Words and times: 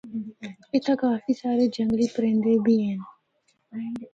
اِتھا 0.73 0.93
کافی 1.01 1.31
سارے 1.41 1.65
جنگلی 1.75 2.07
پرندے 2.15 2.53
بھی 2.65 2.75
ہن۔ 2.85 2.99